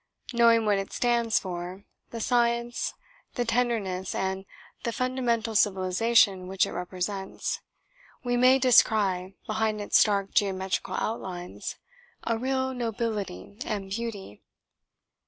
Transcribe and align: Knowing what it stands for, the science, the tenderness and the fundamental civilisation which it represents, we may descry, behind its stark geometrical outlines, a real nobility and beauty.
Knowing 0.33 0.65
what 0.65 0.79
it 0.79 0.91
stands 0.91 1.37
for, 1.37 1.83
the 2.09 2.19
science, 2.19 2.95
the 3.35 3.45
tenderness 3.45 4.15
and 4.15 4.45
the 4.81 4.91
fundamental 4.91 5.53
civilisation 5.53 6.47
which 6.47 6.65
it 6.65 6.71
represents, 6.71 7.59
we 8.23 8.35
may 8.35 8.57
descry, 8.57 9.35
behind 9.45 9.79
its 9.79 9.99
stark 9.99 10.31
geometrical 10.31 10.95
outlines, 10.97 11.75
a 12.23 12.35
real 12.35 12.73
nobility 12.73 13.55
and 13.63 13.91
beauty. 13.91 14.41